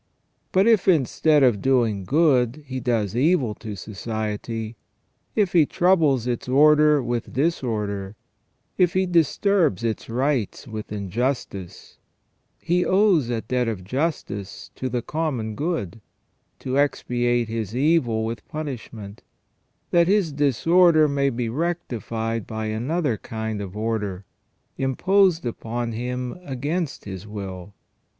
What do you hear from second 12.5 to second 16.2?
he owes a debt of justice to the common good,